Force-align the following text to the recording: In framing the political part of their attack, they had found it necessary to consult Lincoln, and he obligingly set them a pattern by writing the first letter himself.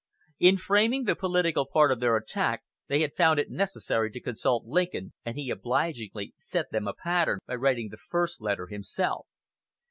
In 0.39 0.57
framing 0.57 1.03
the 1.03 1.15
political 1.15 1.67
part 1.67 1.91
of 1.91 1.99
their 1.99 2.17
attack, 2.17 2.63
they 2.87 3.01
had 3.01 3.13
found 3.13 3.39
it 3.39 3.51
necessary 3.51 4.09
to 4.13 4.19
consult 4.19 4.65
Lincoln, 4.65 5.13
and 5.23 5.37
he 5.37 5.51
obligingly 5.51 6.33
set 6.37 6.71
them 6.71 6.87
a 6.87 6.93
pattern 6.95 7.37
by 7.45 7.53
writing 7.53 7.89
the 7.89 8.01
first 8.09 8.41
letter 8.41 8.65
himself. 8.65 9.27